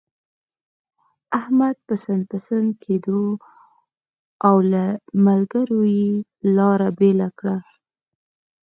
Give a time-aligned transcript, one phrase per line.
[1.39, 3.21] احمد پسن پسن کېدو،
[4.47, 4.83] او له
[5.25, 6.09] ملګرو يې
[6.55, 7.57] لاره بېله کړه.